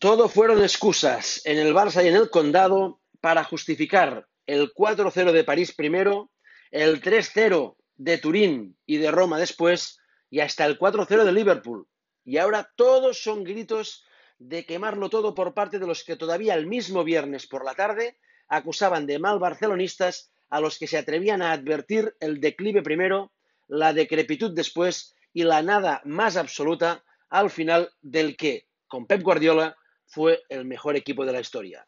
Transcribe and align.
Todo 0.00 0.30
fueron 0.30 0.62
excusas 0.62 1.42
en 1.44 1.58
el 1.58 1.74
Barça 1.74 2.02
y 2.02 2.08
en 2.08 2.16
el 2.16 2.30
Condado 2.30 3.02
para 3.20 3.44
justificar 3.44 4.26
el 4.46 4.72
4-0 4.72 5.30
de 5.30 5.44
París 5.44 5.74
primero, 5.74 6.30
el 6.70 7.02
3-0 7.02 7.76
de 7.96 8.16
Turín 8.16 8.78
y 8.86 8.96
de 8.96 9.10
Roma 9.10 9.38
después, 9.38 9.98
y 10.30 10.40
hasta 10.40 10.64
el 10.64 10.78
4-0 10.78 11.24
de 11.24 11.32
Liverpool. 11.32 11.86
Y 12.24 12.38
ahora 12.38 12.70
todos 12.76 13.22
son 13.22 13.44
gritos 13.44 14.06
de 14.38 14.64
quemarlo 14.64 15.10
todo 15.10 15.34
por 15.34 15.52
parte 15.52 15.78
de 15.78 15.86
los 15.86 16.02
que 16.02 16.16
todavía 16.16 16.54
el 16.54 16.66
mismo 16.66 17.04
viernes 17.04 17.46
por 17.46 17.62
la 17.62 17.74
tarde 17.74 18.16
acusaban 18.48 19.06
de 19.06 19.18
mal 19.18 19.38
barcelonistas 19.38 20.32
a 20.48 20.62
los 20.62 20.78
que 20.78 20.86
se 20.86 20.96
atrevían 20.96 21.42
a 21.42 21.52
advertir 21.52 22.16
el 22.20 22.40
declive 22.40 22.80
primero, 22.80 23.34
la 23.68 23.92
decrepitud 23.92 24.54
después 24.54 25.14
y 25.34 25.42
la 25.42 25.60
nada 25.62 26.00
más 26.06 26.38
absoluta 26.38 27.04
al 27.28 27.50
final 27.50 27.92
del 28.00 28.38
que, 28.38 28.66
con 28.88 29.06
Pep 29.06 29.20
Guardiola, 29.20 29.76
fue 30.10 30.42
el 30.48 30.64
mejor 30.64 30.96
equipo 30.96 31.24
de 31.24 31.32
la 31.32 31.40
historia. 31.40 31.86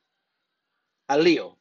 Al 1.09 1.25
lío. 1.25 1.59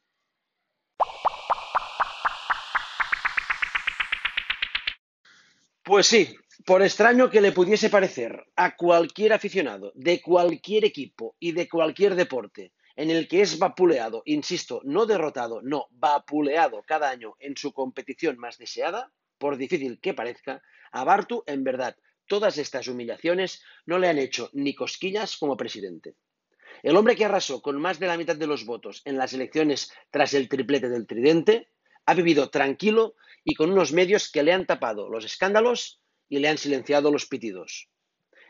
Pues 5.82 6.06
sí, 6.06 6.36
por 6.64 6.82
extraño 6.82 7.28
que 7.28 7.40
le 7.40 7.50
pudiese 7.50 7.90
parecer 7.90 8.46
a 8.54 8.76
cualquier 8.76 9.32
aficionado 9.32 9.92
de 9.96 10.22
cualquier 10.22 10.84
equipo 10.84 11.34
y 11.40 11.50
de 11.50 11.68
cualquier 11.68 12.14
deporte 12.14 12.72
en 12.94 13.10
el 13.10 13.26
que 13.26 13.40
es 13.40 13.58
vapuleado, 13.58 14.22
insisto, 14.26 14.80
no 14.84 15.06
derrotado, 15.06 15.60
no, 15.62 15.86
vapuleado 15.90 16.82
cada 16.86 17.10
año 17.10 17.34
en 17.40 17.56
su 17.56 17.72
competición 17.72 18.38
más 18.38 18.58
deseada, 18.58 19.10
por 19.38 19.56
difícil 19.56 19.98
que 19.98 20.14
parezca, 20.14 20.62
a 20.92 21.02
Bartu, 21.02 21.42
en 21.46 21.64
verdad, 21.64 21.96
todas 22.28 22.58
estas 22.58 22.86
humillaciones 22.86 23.62
no 23.86 23.98
le 23.98 24.08
han 24.08 24.18
hecho 24.18 24.50
ni 24.52 24.74
cosquillas 24.74 25.36
como 25.36 25.56
presidente. 25.56 26.14
El 26.82 26.96
hombre 26.96 27.14
que 27.16 27.24
arrasó 27.24 27.62
con 27.62 27.80
más 27.80 27.98
de 27.98 28.08
la 28.08 28.16
mitad 28.16 28.36
de 28.36 28.46
los 28.46 28.66
votos 28.66 29.02
en 29.04 29.16
las 29.16 29.32
elecciones 29.32 29.92
tras 30.10 30.34
el 30.34 30.48
triplete 30.48 30.88
del 30.88 31.06
tridente, 31.06 31.68
ha 32.06 32.14
vivido 32.14 32.50
tranquilo 32.50 33.14
y 33.44 33.54
con 33.54 33.70
unos 33.70 33.92
medios 33.92 34.30
que 34.30 34.42
le 34.42 34.52
han 34.52 34.66
tapado 34.66 35.08
los 35.08 35.24
escándalos 35.24 36.00
y 36.28 36.38
le 36.38 36.48
han 36.48 36.58
silenciado 36.58 37.12
los 37.12 37.26
pitidos. 37.26 37.88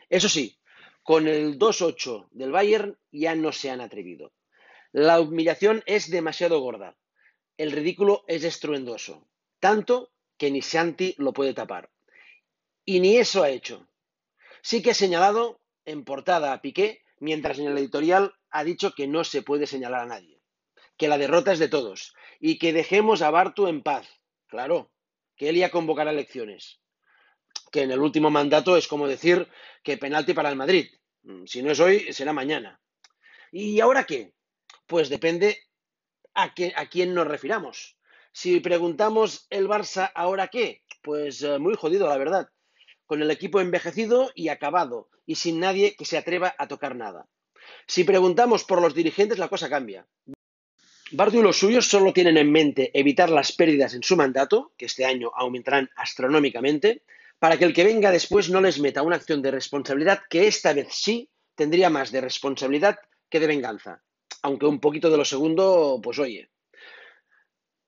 Eso 0.09 0.29
sí, 0.29 0.59
con 1.03 1.27
el 1.27 1.59
2-8 1.59 2.29
del 2.31 2.51
Bayern 2.51 2.97
ya 3.11 3.35
no 3.35 3.51
se 3.51 3.69
han 3.69 3.81
atrevido. 3.81 4.33
La 4.91 5.19
humillación 5.19 5.83
es 5.85 6.09
demasiado 6.09 6.59
gorda. 6.59 6.97
El 7.57 7.71
ridículo 7.71 8.23
es 8.27 8.43
estruendoso. 8.43 9.27
Tanto 9.59 10.11
que 10.37 10.49
ni 10.49 10.61
Santi 10.61 11.13
lo 11.17 11.33
puede 11.33 11.53
tapar. 11.53 11.91
Y 12.85 12.99
ni 12.99 13.17
eso 13.17 13.43
ha 13.43 13.49
hecho. 13.49 13.87
Sí 14.61 14.81
que 14.81 14.91
ha 14.91 14.95
señalado 14.95 15.61
en 15.85 16.03
portada 16.03 16.53
a 16.53 16.61
Piqué, 16.61 17.02
mientras 17.23 17.57
en 17.59 17.67
el 17.67 17.77
editorial 17.77 18.33
ha 18.51 18.63
dicho 18.63 18.93
que 18.93 19.07
no 19.07 19.23
se 19.23 19.41
puede 19.41 19.65
señalar 19.67 20.01
a 20.01 20.05
nadie. 20.05 20.41
Que 20.97 21.07
la 21.07 21.17
derrota 21.17 21.51
es 21.53 21.59
de 21.59 21.69
todos. 21.69 22.13
Y 22.39 22.59
que 22.59 22.73
dejemos 22.73 23.21
a 23.21 23.31
Bartu 23.31 23.67
en 23.67 23.81
paz. 23.81 24.07
Claro, 24.47 24.91
que 25.35 25.49
él 25.49 25.55
ya 25.55 25.71
convocará 25.71 26.11
elecciones 26.11 26.83
que 27.71 27.81
en 27.81 27.91
el 27.91 27.99
último 27.99 28.29
mandato 28.29 28.77
es 28.77 28.87
como 28.87 29.07
decir 29.07 29.47
que 29.83 29.97
penalti 29.97 30.33
para 30.33 30.49
el 30.49 30.55
Madrid. 30.55 30.87
Mm, 31.23 31.45
si 31.45 31.61
no 31.63 31.71
es 31.71 31.79
hoy, 31.79 32.13
será 32.13 32.31
mañana. 32.31 32.79
¿Y 33.51 33.79
ahora 33.79 34.05
qué? 34.05 34.33
Pues 34.85 35.09
depende 35.09 35.57
a, 36.35 36.53
a 36.75 36.85
quién 36.87 37.13
nos 37.13 37.27
refiramos. 37.27 37.97
Si 38.31 38.59
preguntamos 38.59 39.47
el 39.49 39.67
Barça, 39.67 40.11
¿ahora 40.15 40.47
qué? 40.47 40.83
Pues 41.01 41.41
eh, 41.43 41.59
muy 41.59 41.75
jodido, 41.75 42.07
la 42.07 42.17
verdad. 42.17 42.49
Con 43.05 43.21
el 43.21 43.31
equipo 43.31 43.61
envejecido 43.61 44.31
y 44.35 44.49
acabado, 44.49 45.09
y 45.25 45.35
sin 45.35 45.59
nadie 45.59 45.95
que 45.95 46.05
se 46.05 46.17
atreva 46.17 46.55
a 46.57 46.67
tocar 46.67 46.95
nada. 46.95 47.27
Si 47.87 48.03
preguntamos 48.03 48.63
por 48.63 48.81
los 48.81 48.93
dirigentes, 48.93 49.37
la 49.37 49.49
cosa 49.49 49.69
cambia. 49.69 50.07
Bardu 51.11 51.39
y 51.39 51.43
los 51.43 51.57
suyos 51.57 51.87
solo 51.87 52.11
tienen 52.11 52.37
en 52.37 52.51
mente 52.51 52.89
evitar 52.97 53.29
las 53.29 53.51
pérdidas 53.51 53.93
en 53.93 54.03
su 54.03 54.15
mandato, 54.15 54.73
que 54.77 54.85
este 54.85 55.05
año 55.05 55.31
aumentarán 55.35 55.89
astronómicamente, 55.95 57.03
para 57.37 57.57
que 57.57 57.65
el 57.65 57.73
que 57.73 57.83
venga 57.83 58.09
después 58.09 58.49
no 58.49 58.61
les 58.61 58.79
meta 58.79 59.03
una 59.03 59.17
acción 59.17 59.41
de 59.41 59.51
responsabilidad 59.51 60.21
que 60.29 60.47
esta 60.47 60.73
vez 60.73 60.87
sí 60.91 61.29
tendría 61.55 61.89
más 61.89 62.11
de 62.11 62.21
responsabilidad 62.21 62.97
que 63.29 63.39
de 63.39 63.47
venganza. 63.47 64.01
Aunque 64.41 64.65
un 64.65 64.79
poquito 64.79 65.09
de 65.09 65.17
lo 65.17 65.25
segundo, 65.25 65.99
pues 66.01 66.17
oye. 66.19 66.49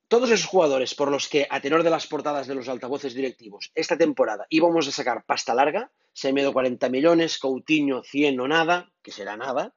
Todos 0.07 0.29
esos 0.29 0.45
jugadores 0.45 0.93
por 0.93 1.09
los 1.09 1.27
que, 1.27 1.47
a 1.49 1.59
tenor 1.59 1.81
de 1.81 1.89
las 1.89 2.05
portadas 2.05 2.45
de 2.45 2.53
los 2.53 2.69
altavoces 2.69 3.15
directivos, 3.15 3.71
esta 3.73 3.97
temporada 3.97 4.45
íbamos 4.49 4.87
a 4.87 4.91
sacar 4.91 5.25
pasta 5.25 5.55
larga, 5.55 5.91
Semedo 6.13 6.53
40 6.53 6.89
millones, 6.89 7.39
Coutinho 7.39 8.03
100 8.03 8.39
o 8.39 8.47
nada, 8.47 8.91
que 9.01 9.11
será 9.11 9.35
nada, 9.35 9.73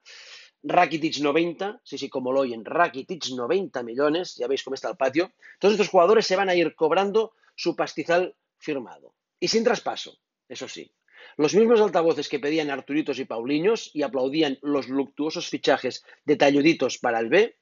Rakitic 0.62 1.21
90, 1.21 1.81
sí, 1.83 1.97
sí, 1.97 2.11
como 2.11 2.33
lo 2.33 2.41
oyen, 2.41 2.65
Rakitic 2.65 3.31
90 3.31 3.83
millones, 3.83 4.37
ya 4.37 4.47
veis 4.47 4.62
cómo 4.62 4.75
está 4.75 4.91
el 4.91 4.97
patio. 4.97 5.33
Todos 5.59 5.75
estos 5.75 5.88
jugadores 5.88 6.27
se 6.27 6.37
van 6.37 6.50
a 6.50 6.55
ir 6.55 6.75
cobrando 6.75 7.33
su 7.55 7.75
pastizal 7.75 8.37
firmado. 8.59 9.15
Y 9.41 9.49
sin 9.49 9.65
traspaso, 9.65 10.19
eso 10.49 10.69
sí. 10.69 10.93
Los 11.37 11.55
mismos 11.55 11.81
altavoces 11.81 12.28
que 12.28 12.41
pedían 12.41 12.71
Arturitos 12.71 13.19
y 13.19 13.25
Pauliños 13.25 13.91
y 13.94 14.03
aplaudían 14.03 14.59
los 14.61 14.88
luctuosos 14.88 15.49
fichajes 15.49 16.05
de 16.25 16.37
talluditos 16.37 16.99
para 16.99 17.21
el 17.21 17.28
B, 17.28 17.56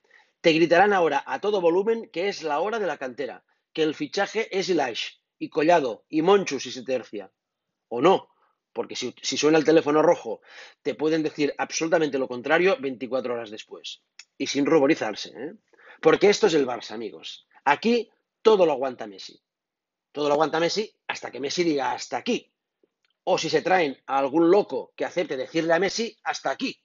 te 0.47 0.53
gritarán 0.53 0.93
ahora 0.93 1.25
a 1.27 1.41
todo 1.41 1.61
volumen 1.61 2.09
que 2.09 2.29
es 2.29 2.45
la 2.45 2.61
hora 2.61 2.79
de 2.79 2.87
la 2.87 2.99
cantera, 2.99 3.45
que 3.73 3.83
el 3.83 3.97
fichaje 3.97 4.47
es 4.57 4.69
Ilash, 4.69 5.15
y 5.41 5.49
Collado, 5.49 6.05
y 6.09 6.23
Monchu 6.23 6.61
si 6.61 6.71
se 6.71 6.85
tercia. 6.85 7.33
O 7.89 8.01
no, 8.01 8.29
porque 8.73 8.95
si, 8.95 9.13
suena 9.37 9.59
el 9.59 9.65
teléfono 9.65 10.03
rojo, 10.03 10.43
te 10.83 10.95
pueden 10.95 11.25
decir 11.25 11.53
absolutamente 11.59 12.17
lo 12.17 12.29
contrario 12.29 12.77
24 12.79 13.35
horas 13.35 13.51
después. 13.51 14.05
Y 14.39 14.47
sin 14.47 14.67
ruborizarse, 14.67 15.31
¿eh? 15.31 15.55
Porque 16.01 16.29
esto 16.31 16.47
es 16.47 16.55
el 16.55 16.65
Barça, 16.65 16.93
amigos. 16.93 17.49
Aquí 17.65 18.09
todo 18.41 18.67
lo 18.67 18.71
aguanta 18.71 19.09
Messi. 19.09 19.43
Todo 20.13 20.29
lo 20.29 20.35
aguanta 20.35 20.61
Messi 20.61 20.95
hasta 21.09 21.33
que 21.33 21.41
Messi 21.41 21.65
diga 21.65 21.91
hasta 21.91 22.19
aquí. 22.19 22.53
O 23.25 23.37
si 23.37 23.51
se 23.51 23.63
traen 23.63 24.01
a 24.07 24.19
algún 24.19 24.49
loco 24.49 24.93
que 24.95 25.07
acepte 25.07 25.37
decirle 25.37 25.73
a 25.73 25.81
Messi 25.81 26.17
hasta 26.23 26.53
aquí. 26.53 26.81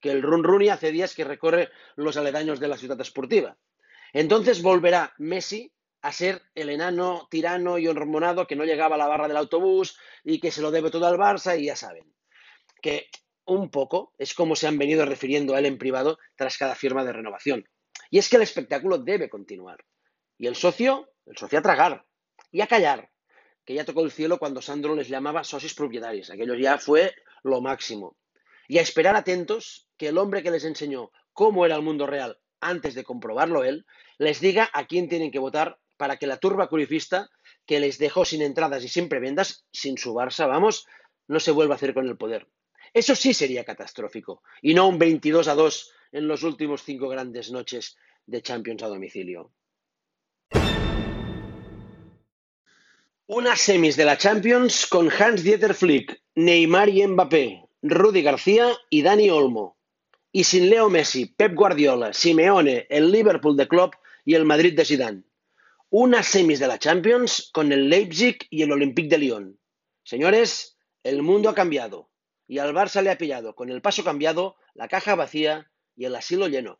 Que 0.00 0.10
el 0.10 0.22
run 0.22 0.44
run 0.44 0.62
y 0.62 0.68
hace 0.68 0.92
días 0.92 1.14
que 1.14 1.24
recorre 1.24 1.70
los 1.96 2.16
aledaños 2.16 2.60
de 2.60 2.68
la 2.68 2.76
ciudad 2.76 3.00
esportiva. 3.00 3.56
Entonces 4.12 4.62
volverá 4.62 5.12
Messi 5.18 5.72
a 6.02 6.12
ser 6.12 6.42
el 6.54 6.70
enano 6.70 7.26
tirano 7.30 7.78
y 7.78 7.88
hormonado 7.88 8.46
que 8.46 8.56
no 8.56 8.64
llegaba 8.64 8.94
a 8.94 8.98
la 8.98 9.08
barra 9.08 9.28
del 9.28 9.36
autobús 9.36 9.98
y 10.24 10.40
que 10.40 10.50
se 10.50 10.62
lo 10.62 10.70
debe 10.70 10.90
todo 10.90 11.06
al 11.06 11.18
Barça 11.18 11.58
y 11.58 11.66
ya 11.66 11.76
saben. 11.76 12.12
Que 12.80 13.08
un 13.44 13.70
poco 13.70 14.14
es 14.18 14.34
como 14.34 14.54
se 14.54 14.68
han 14.68 14.78
venido 14.78 15.04
refiriendo 15.04 15.54
a 15.54 15.58
él 15.58 15.66
en 15.66 15.78
privado 15.78 16.18
tras 16.36 16.56
cada 16.56 16.74
firma 16.74 17.04
de 17.04 17.12
renovación. 17.12 17.68
Y 18.10 18.18
es 18.18 18.28
que 18.28 18.36
el 18.36 18.42
espectáculo 18.42 18.98
debe 18.98 19.28
continuar. 19.28 19.84
Y 20.36 20.46
el 20.46 20.54
socio, 20.54 21.10
el 21.26 21.36
socio 21.36 21.58
a 21.58 21.62
tragar 21.62 22.06
y 22.52 22.60
a 22.60 22.66
callar, 22.66 23.10
que 23.64 23.74
ya 23.74 23.84
tocó 23.84 24.04
el 24.04 24.12
cielo 24.12 24.38
cuando 24.38 24.62
Sandro 24.62 24.94
les 24.94 25.08
llamaba 25.08 25.44
socios 25.44 25.74
propietarios. 25.74 26.30
Aquello 26.30 26.54
ya 26.54 26.78
fue 26.78 27.14
lo 27.42 27.60
máximo. 27.60 28.16
Y 28.68 28.78
a 28.78 28.82
esperar 28.82 29.16
atentos 29.16 29.87
que 29.98 30.08
el 30.08 30.16
hombre 30.16 30.42
que 30.42 30.50
les 30.50 30.64
enseñó 30.64 31.10
cómo 31.32 31.66
era 31.66 31.76
el 31.76 31.82
mundo 31.82 32.06
real 32.06 32.38
antes 32.60 32.94
de 32.94 33.04
comprobarlo 33.04 33.64
él, 33.64 33.84
les 34.16 34.40
diga 34.40 34.70
a 34.72 34.86
quién 34.86 35.08
tienen 35.08 35.30
que 35.30 35.38
votar 35.38 35.78
para 35.96 36.16
que 36.16 36.26
la 36.26 36.38
turba 36.38 36.68
curifista 36.68 37.28
que 37.66 37.80
les 37.80 37.98
dejó 37.98 38.24
sin 38.24 38.40
entradas 38.40 38.82
y 38.84 38.88
sin 38.88 39.08
prebendas, 39.08 39.66
sin 39.70 39.98
su 39.98 40.14
Barça, 40.14 40.48
vamos, 40.48 40.86
no 41.26 41.38
se 41.40 41.50
vuelva 41.50 41.74
a 41.74 41.76
hacer 41.76 41.92
con 41.92 42.08
el 42.08 42.16
poder. 42.16 42.48
Eso 42.94 43.14
sí 43.14 43.34
sería 43.34 43.64
catastrófico, 43.64 44.42
y 44.62 44.72
no 44.74 44.88
un 44.88 44.98
22 44.98 45.48
a 45.48 45.54
2 45.54 45.92
en 46.12 46.26
los 46.26 46.42
últimos 46.42 46.82
cinco 46.82 47.08
grandes 47.08 47.50
noches 47.50 47.96
de 48.26 48.40
Champions 48.40 48.82
a 48.82 48.88
domicilio. 48.88 49.52
Unas 53.26 53.60
semis 53.60 53.96
de 53.96 54.06
la 54.06 54.16
Champions 54.16 54.86
con 54.86 55.10
Hans-Dieter 55.10 55.74
Flick, 55.74 56.22
Neymar 56.34 56.88
y 56.88 57.06
Mbappé, 57.06 57.62
Rudy 57.82 58.22
García 58.22 58.72
y 58.88 59.02
Dani 59.02 59.28
Olmo. 59.28 59.77
Y 60.30 60.44
sin 60.44 60.68
Leo 60.68 60.90
Messi, 60.90 61.26
Pep 61.26 61.54
Guardiola, 61.54 62.12
Simeone, 62.12 62.86
el 62.90 63.10
Liverpool 63.10 63.56
de 63.56 63.66
Klopp 63.66 63.94
y 64.24 64.34
el 64.34 64.44
Madrid 64.44 64.76
de 64.76 64.84
Zidane. 64.84 65.22
Unas 65.90 66.26
semis 66.26 66.60
de 66.60 66.66
la 66.66 66.78
Champions 66.78 67.50
con 67.52 67.72
el 67.72 67.88
Leipzig 67.88 68.38
y 68.50 68.62
el 68.62 68.72
Olympique 68.72 69.08
de 69.08 69.18
Lyon. 69.18 69.58
Señores, 70.04 70.76
el 71.02 71.22
mundo 71.22 71.48
ha 71.48 71.54
cambiado 71.54 72.10
y 72.46 72.58
al 72.58 72.74
Barça 72.74 73.02
le 73.02 73.10
ha 73.10 73.18
pillado 73.18 73.54
con 73.54 73.70
el 73.70 73.80
paso 73.80 74.04
cambiado, 74.04 74.56
la 74.74 74.88
caja 74.88 75.14
vacía 75.14 75.70
y 75.96 76.04
el 76.04 76.14
asilo 76.14 76.48
lleno. 76.48 76.78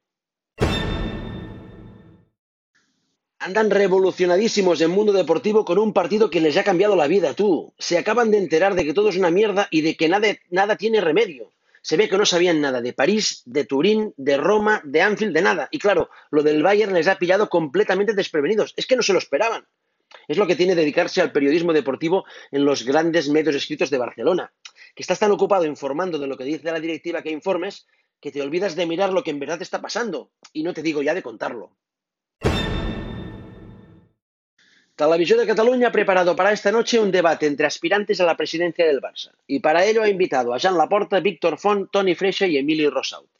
Andan 3.39 3.71
revolucionadísimos 3.71 4.81
en 4.81 4.91
mundo 4.91 5.13
deportivo 5.13 5.65
con 5.65 5.79
un 5.79 5.93
partido 5.93 6.29
que 6.29 6.41
les 6.41 6.57
ha 6.57 6.65
cambiado 6.65 6.97
la 6.97 7.07
vida, 7.07 7.35
tú. 7.35 7.73
Se 7.79 7.97
acaban 7.97 8.31
de 8.31 8.39
enterar 8.39 8.75
de 8.75 8.85
que 8.85 8.95
todo 8.95 9.11
es 9.11 9.17
una 9.17 9.31
mierda 9.31 9.69
y 9.71 9.83
de 9.83 9.97
que 9.97 10.09
nada, 10.09 10.29
nada 10.51 10.77
tiene 10.77 11.01
remedio. 11.01 11.53
Se 11.89 11.97
ve 11.97 12.11
que 12.11 12.19
no 12.19 12.27
sabían 12.27 12.61
nada 12.61 12.83
de 12.83 12.93
París, 12.93 13.41
de 13.47 13.65
Turín, 13.65 14.13
de 14.19 14.37
Roma, 14.37 14.83
de 14.85 15.01
Anfield, 15.01 15.33
de 15.33 15.41
nada. 15.41 15.69
Y 15.71 15.79
claro, 15.79 16.11
lo 16.31 16.43
del 16.43 16.63
Bayern 16.63 16.93
les 16.93 17.09
ha 17.09 17.17
pillado 17.17 17.49
completamente 17.49 18.13
desprevenidos. 18.13 18.75
Es 18.77 18.87
que 18.87 18.95
no 18.95 19.01
se 19.01 19.15
lo 19.15 19.19
esperaban. 19.19 19.67
Es 20.29 20.37
lo 20.37 20.47
que 20.47 20.55
tiene 20.55 20.75
dedicarse 20.75 21.23
al 21.23 21.33
periodismo 21.33 21.73
deportivo 21.73 22.27
en 22.51 22.67
los 22.67 22.85
grandes 22.85 23.31
medios 23.31 23.55
escritos 23.55 23.89
de 23.89 23.97
Barcelona, 23.97 24.53
que 24.95 25.03
estás 25.03 25.19
tan 25.19 25.31
ocupado 25.31 25.65
informando 25.65 26.19
de 26.19 26.27
lo 26.27 26.37
que 26.37 26.45
dice 26.45 26.71
la 26.71 26.79
directiva 26.79 27.23
que 27.23 27.31
informes, 27.31 27.87
que 28.21 28.33
te 28.33 28.43
olvidas 28.43 28.77
de 28.77 28.85
mirar 28.85 29.15
lo 29.15 29.25
que 29.25 29.31
en 29.31 29.39
verdad 29.39 29.63
está 29.63 29.81
pasando, 29.81 30.31
y 30.53 30.65
no 30.65 30.75
te 30.75 30.83
digo 30.83 31.01
ya 31.01 31.15
de 31.15 31.23
contarlo. 31.23 31.75
Televisión 34.99 35.39
de 35.39 35.47
Cataluña 35.47 35.89
ha 35.89 35.93
preparado 35.93 36.35
para 36.35 36.51
esta 36.51 36.73
noche 36.73 36.99
un 36.99 37.13
debate 37.13 37.47
entre 37.47 37.69
aspirantes 37.69 38.21
a 38.21 38.25
la 38.25 38.37
presidencia 38.37 38.85
del 38.85 39.01
Barça, 39.01 39.31
y 39.47 39.61
para 39.61 39.85
ello 39.85 40.03
ha 40.03 40.09
invitado 40.09 40.53
a 40.53 40.59
Jean 40.59 40.77
Laporta, 40.77 41.21
Víctor 41.21 41.57
Font, 41.57 41.89
Tony 41.93 42.17
Freixa 42.17 42.49
y 42.49 42.57
Emili 42.57 42.89
Rosaut. 42.89 43.31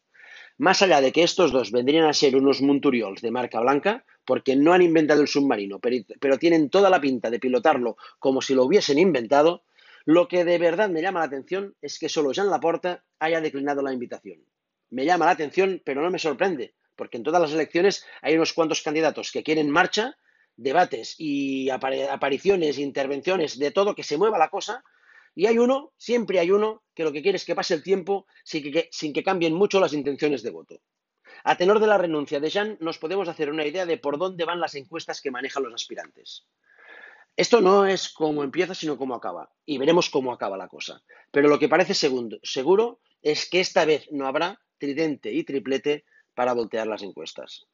Más 0.59 0.83
allá 0.83 1.01
de 1.01 1.11
que 1.11 1.25
estos 1.25 1.51
dos 1.51 1.73
vendrían 1.73 2.05
a 2.05 2.13
ser 2.13 2.37
unos 2.37 2.63
Monturiols 2.63 3.23
de 3.23 3.33
marca 3.33 3.59
blanca, 3.59 4.05
porque 4.25 4.55
no 4.55 4.73
han 4.73 4.83
inventado 4.83 5.21
el 5.21 5.27
submarino, 5.27 5.81
pero, 5.81 5.97
pero, 6.21 6.39
tienen 6.39 6.71
toda 6.71 6.91
la 6.91 7.01
pinta 7.01 7.29
de 7.29 7.41
pilotarlo 7.41 7.97
como 8.21 8.41
si 8.41 8.55
lo 8.55 8.63
hubiesen 8.63 9.01
inventado, 9.01 9.65
lo 10.05 10.29
que 10.29 10.45
de 10.45 10.59
verdad 10.59 10.89
me 10.89 11.03
llama 11.03 11.19
la 11.19 11.27
atención 11.27 11.75
es 11.83 11.99
que 11.99 12.09
solo 12.09 12.31
Jean 12.31 12.51
Laporta 12.51 13.03
haya 13.19 13.41
declinado 13.41 13.83
la 13.83 13.93
invitación. 13.93 14.45
Me 14.91 15.05
llama 15.05 15.25
la 15.25 15.33
atención, 15.33 15.83
pero 15.85 16.03
no 16.03 16.11
me 16.13 16.21
sorprende, 16.21 16.75
porque 16.95 17.17
en 17.17 17.25
todas 17.25 17.43
las 17.43 17.53
elecciones 17.53 18.07
hay 18.23 18.37
unos 18.37 18.53
cuantos 18.53 18.81
candidatos 18.81 19.33
que 19.33 19.43
quieren 19.43 19.69
marcha 19.71 20.17
debates 20.59 21.15
y 21.19 21.71
apariciones, 21.71 22.79
intervenciones, 22.79 23.59
de 23.59 23.71
todo, 23.71 23.95
que 23.95 24.03
se 24.03 24.19
mueva 24.19 24.39
la 24.39 24.51
cosa. 24.51 24.85
Y 25.35 25.47
hay 25.47 25.59
uno, 25.59 25.93
siempre 25.97 26.41
hay 26.41 26.51
uno, 26.51 26.83
que 26.95 27.05
lo 27.05 27.13
que 27.13 27.23
quiere 27.23 27.37
es 27.37 27.45
que 27.45 27.55
pase 27.55 27.75
el 27.75 27.83
tiempo 27.83 28.27
sin 28.45 29.13
que, 29.13 29.23
cambien 29.23 29.55
mucho 29.55 29.81
las 29.81 29.93
intenciones 29.93 30.43
de 30.43 30.51
voto. 30.51 30.81
A 31.45 31.57
tenor 31.57 31.79
de 31.79 31.87
la 31.87 31.97
renuncia 31.97 32.41
de 32.41 32.51
Jean, 32.51 32.77
nos 32.81 32.99
podemos 32.99 33.29
hacer 33.29 33.51
una 33.51 33.65
idea 33.65 33.87
de 33.87 33.99
por 33.99 34.19
dónde 34.19 34.45
van 34.45 34.61
las 34.61 34.75
encuestas 34.75 35.21
que 35.21 35.31
manejan 35.31 35.63
los 35.63 35.73
aspirantes. 35.73 36.45
Esto 37.37 37.61
no 37.61 37.87
es 37.87 38.09
cómo 38.09 38.43
empieza, 38.43 38.75
sino 38.75 38.99
cómo 38.99 39.15
acaba. 39.15 39.53
Y 39.65 39.79
veremos 39.79 40.11
cómo 40.11 40.33
acaba 40.33 40.57
la 40.57 40.67
cosa. 40.67 41.01
Pero 41.31 41.49
lo 41.49 41.61
que 41.61 41.69
parece 41.69 41.95
seguro 41.95 42.99
es 43.23 43.49
que 43.49 43.61
esta 43.61 43.85
vez 43.85 44.09
no 44.11 44.27
habrá 44.27 44.61
tridente 44.79 45.33
y 45.33 45.45
triplete 45.45 46.05
para 46.35 46.53
voltear 46.53 46.89
las 46.89 47.03
encuestas. 47.03 47.69